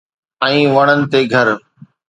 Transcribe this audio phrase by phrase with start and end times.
[0.47, 1.47] ۽ وڻن تي گھر